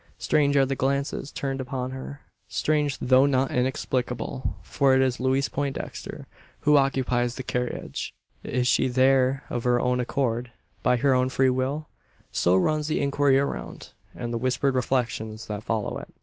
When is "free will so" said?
11.29-12.55